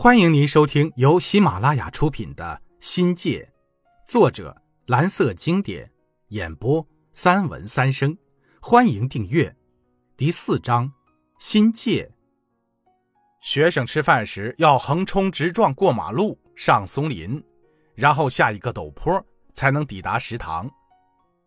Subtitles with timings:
[0.00, 3.50] 欢迎您收听由喜马拉雅出品的《新界》，
[4.08, 5.90] 作者蓝色经典，
[6.28, 8.16] 演播三文三生。
[8.62, 9.56] 欢迎订阅。
[10.16, 10.92] 第四章：
[11.40, 12.12] 心界。
[13.40, 17.42] 学生吃饭时要横冲直撞过马路、上松林，
[17.96, 19.20] 然后下一个陡坡
[19.52, 20.70] 才能抵达食堂。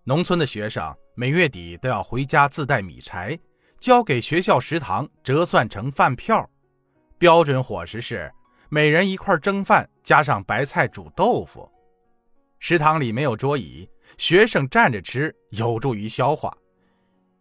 [0.04, 3.40] 农村的学生每月底都要回家自带米柴，
[3.80, 6.50] 交给学校食堂折算成饭票。
[7.18, 8.30] 标准伙食是。
[8.74, 11.70] 每人一块蒸饭，加上白菜煮豆腐。
[12.60, 13.86] 食堂里没有桌椅，
[14.18, 16.56] 学生站着吃有助于消化。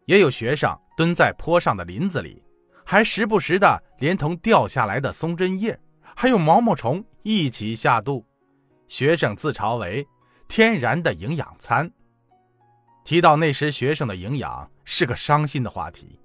[0.06, 2.42] 也有学生蹲在坡上的林子里，
[2.84, 5.78] 还时不时的连同掉下来的松针叶，
[6.16, 8.27] 还有毛毛虫一起下肚。
[8.88, 10.05] 学生自嘲为
[10.48, 11.88] 天然的营养餐。
[13.05, 16.19] 提到那时学生的营养，是个伤心的话题。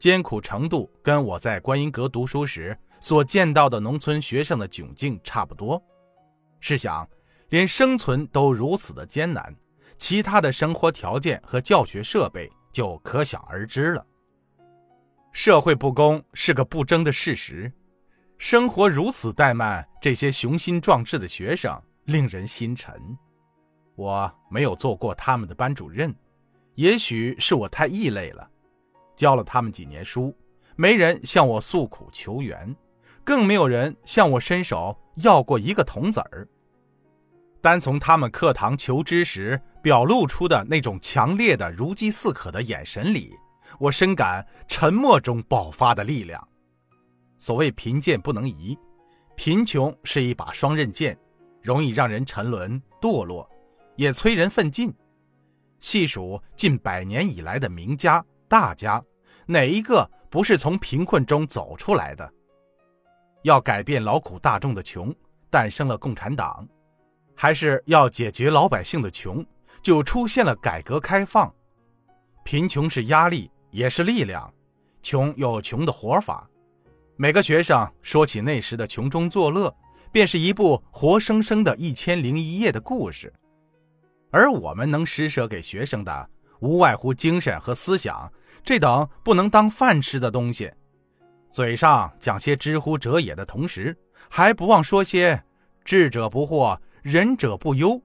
[0.00, 2.76] 艰苦程度跟我在观音阁读书时。
[3.02, 5.82] 所见到的农村学生的窘境差不多。
[6.60, 7.06] 试想，
[7.48, 9.52] 连生存都如此的艰难，
[9.98, 14.06] 其他的生活条件和教学设备就可想而知了。
[15.32, 17.72] 社会不公是个不争的事实，
[18.38, 22.94] 生活如此怠慢，这些雄心壮志的学生令人心沉。
[23.96, 26.14] 我没有做过他们的班主任，
[26.76, 28.48] 也许是我太异类了。
[29.16, 30.32] 教了他们几年书，
[30.76, 32.72] 没人向我诉苦求援。
[33.24, 36.46] 更没有人向我伸手要过一个铜子儿。
[37.60, 43.32] 单从他们课堂求知时表露出的那种强烈的如饥似渴的眼神里，
[43.78, 46.48] 我深感沉默中爆发的力量。
[47.38, 48.76] 所谓贫贱不能移，
[49.36, 51.16] 贫穷是一把双刃剑，
[51.60, 53.48] 容易让人沉沦堕落，
[53.96, 54.92] 也催人奋进。
[55.78, 59.02] 细数近百年以来的名家大家，
[59.46, 62.32] 哪一个不是从贫困中走出来的？
[63.42, 65.14] 要改变劳苦大众的穷，
[65.50, 66.66] 诞生了共产党；
[67.34, 69.44] 还是要解决老百姓的穷，
[69.82, 71.52] 就出现了改革开放。
[72.44, 74.52] 贫穷是压力，也是力量。
[75.02, 76.48] 穷有穷的活法。
[77.16, 79.74] 每个学生说起那时的穷中作乐，
[80.10, 83.32] 便是一部活生生的一千零一夜的故事。
[84.30, 86.30] 而我们能施舍给学生的，
[86.60, 88.32] 无外乎精神和思想
[88.64, 90.72] 这等不能当饭吃的东西。
[91.52, 93.94] 嘴上讲些知乎者也的同时，
[94.30, 95.40] 还不忘说些
[95.84, 98.00] 智者不惑，仁者不忧，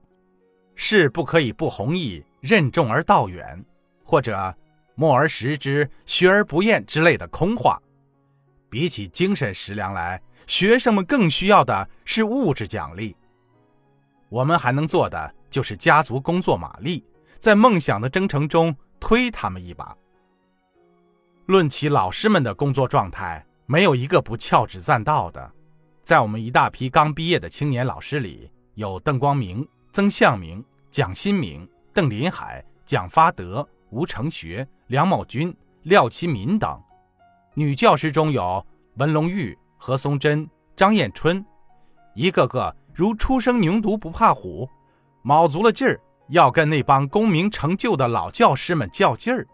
[0.74, 3.64] 事不可以不弘毅，任重而道远，
[4.04, 4.54] 或者
[4.94, 7.80] 默而识之，学而不厌之类的空话。
[8.68, 13.16] 比起精神食粮来，学生们更需要的是物质奖励。
[14.28, 17.02] 我们还能做的就是家族工作马力，
[17.38, 19.96] 在梦想的征程中推他们一把。
[21.48, 25.50] 论起老师们的工作状态，没有一个不翘指赞道的。
[26.02, 36.78] 在我们一大批刚毕业的青年老师里，有邓光明、曾向明、蒋新明、邓林海、蒋发德、吴成学、梁茂军、廖其民等；
[37.54, 38.62] 女教师中有
[38.96, 41.42] 文龙玉、何松珍、张艳春，
[42.14, 44.68] 一个个如初生牛犊不怕虎，
[45.22, 45.98] 卯足了劲儿
[46.28, 49.48] 要跟那帮功名成就的老教师们较劲儿。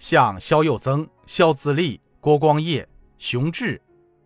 [0.00, 2.88] 像肖幼增、肖自立、郭光业、
[3.18, 3.80] 熊志，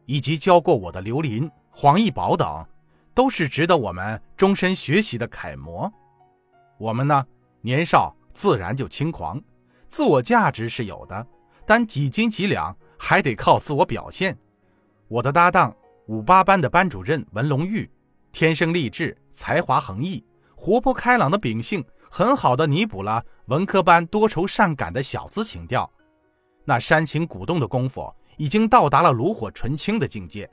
[0.07, 2.65] 以及教过我的刘林、黄义宝等，
[3.13, 5.93] 都是值得我们终身学习的楷模。
[6.79, 7.27] 我们呢，
[7.61, 9.43] 年少自然就轻狂，
[9.89, 11.27] 自我价值是有的，
[11.67, 14.39] 但几斤几两还得靠自我表现。
[15.09, 17.91] 我的搭档五八班的班主任文龙玉，
[18.31, 20.25] 天生丽质，才华横溢，
[20.55, 21.85] 活泼开朗的秉性。
[22.17, 25.91] 很好的弥补了文科班多愁善感的小资情调，
[26.65, 30.49] 那煽情鼓动的功夫已经到达了炉火纯青的境界。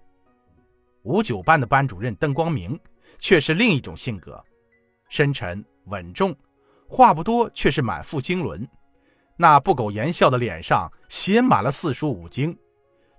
[1.03, 2.79] 五九班的班主任邓光明
[3.19, 4.43] 却是另一种性格，
[5.07, 6.35] 深沉稳重，
[6.87, 8.67] 话不多却是满腹经纶，
[9.37, 12.57] 那不苟言笑的脸上写满了四书五经，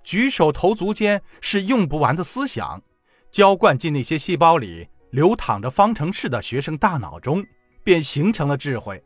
[0.02, 2.82] 举手投足间是用不完的思想，
[3.30, 7.46] 浇灌进那些细胞里流淌着方程式的学生大脑中。
[7.84, 9.02] 便形成了智慧。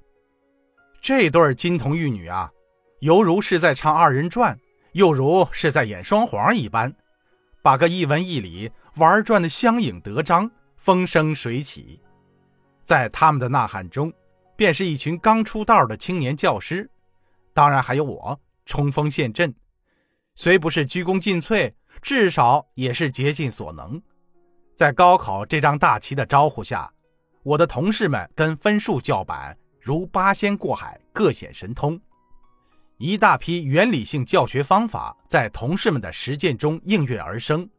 [1.00, 2.50] 这对金童玉女啊，
[3.00, 4.58] 犹如是在唱二人转，
[4.92, 6.92] 又如是在演双簧一般，
[7.62, 12.00] 把个一文一理玩转的相影得张，风生水起。
[12.80, 14.12] 在他们的呐喊中，
[14.56, 16.88] 便是一群刚出道的青年教师，
[17.52, 19.54] 当然还有我冲锋陷阵，
[20.34, 24.00] 虽不是鞠躬尽瘁，至少也是竭尽所能。
[24.74, 26.92] 在高考这张大旗的招呼下。
[27.46, 31.96] 我的同事们跟分数叫板，如八仙过海，各显神通。
[32.98, 37.70] 一大批原理性教学方法在同事们的实践中应运而生，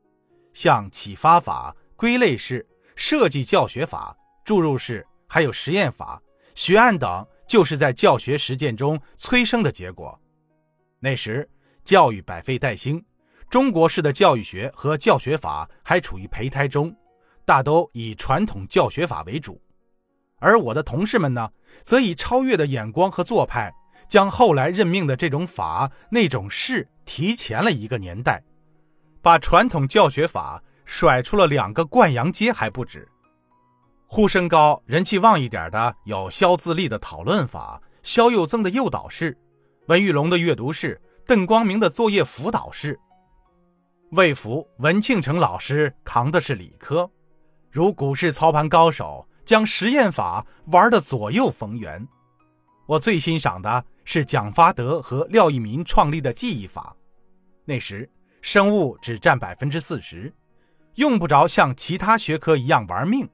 [0.53, 2.65] 像启发法、归类式、
[2.95, 4.15] 设计教学法、
[4.45, 6.21] 注入式，还有实验法、
[6.55, 10.17] 学案等，就是在教学实践中催生的结果。
[10.97, 11.45] 那时，
[11.83, 13.03] 教育百废待兴，
[13.49, 16.95] 中国式的教育学和教学法还处于胚胎中，
[17.47, 19.61] 大都以传统教学法为主。
[20.37, 21.49] 而我的同事们呢，
[21.81, 23.73] 则以超越的眼光和做派，
[24.09, 28.43] 将后来任命的这种法、那种事提前了一个年代，
[29.21, 33.07] 把传统教学法甩出了两个灌阳街还不止。
[34.07, 39.37] 呼声高、人气旺一点的有肖自立的讨论法、肖幼增的诱导式、
[39.85, 42.99] 文玉龙的阅读式、邓光明的作业辅导式。
[44.11, 47.09] 魏福、文庆成老师扛的是理科，
[47.77, 49.27] 如股市操盘高手。
[49.47, 52.05] 将实验法玩得左右逢源。
[52.85, 56.93] 我最欣赏的是蒋发德和廖一民创立的记忆法。
[57.63, 60.35] 那时生物只占百分之四十，
[60.95, 63.25] 用不着像其他学科一样玩命。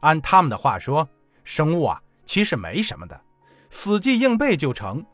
[0.00, 1.08] 按他们的话说，
[1.44, 3.22] 生物啊其实没什么的，
[3.70, 5.06] 死记硬背就成。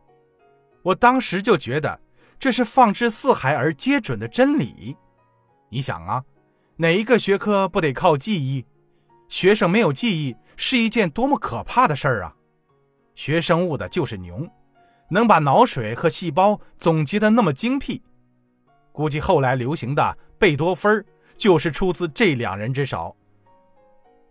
[0.80, 2.00] 我当时就觉得
[2.38, 4.96] 这是放之四海而皆准的真理。
[5.68, 6.24] 你想啊，
[6.80, 8.64] 哪一个学科不得靠记忆？
[9.28, 12.34] 学生没有记忆是一件多么可怕的事儿啊！
[13.14, 14.48] 学生物的就是牛，
[15.10, 18.02] 能把脑水和细胞总结的那么精辟。
[18.92, 21.04] 估计后来流行的贝多芬
[21.36, 23.14] 就是出自这两人之手。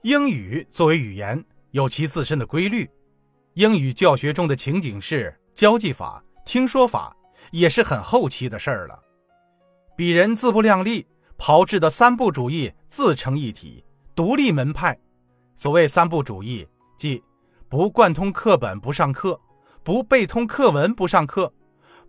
[0.02, 2.90] 英语作为语言有其自身的规律，
[3.54, 7.16] 英语教学中的情景式、交际法、听说法
[7.52, 9.00] 也是很后期的事儿了。
[9.96, 11.06] 鄙人自不量力，
[11.40, 13.84] 炮制的三部主义自成一体。
[14.14, 15.00] 独立门派，
[15.56, 17.24] 所谓三不主义，即
[17.70, 19.40] 不贯通课本不上课，
[19.82, 21.54] 不背通课文不上课，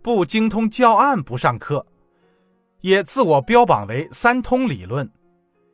[0.01, 1.87] 不精通教案不上课，
[2.81, 5.09] 也自我标榜为三通理论。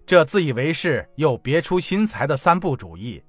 [0.05, 3.23] 这自以为是又别出心裁的三不主义，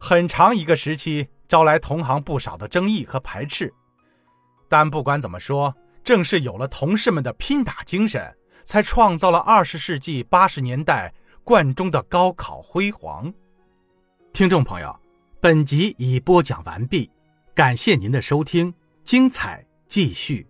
[0.00, 3.72] 很长一个时期招来同行不少的争议和排斥。
[4.68, 11.12] 但不管怎么说，正是有了同事们的拼打精神，才创造了二十世纪八十年代。
[11.42, 13.32] 贯中的高考辉煌，
[14.32, 14.94] 听众朋友，
[15.40, 17.10] 本集已播讲完毕，
[17.54, 18.72] 感谢您的收听，
[19.02, 20.49] 精彩继续。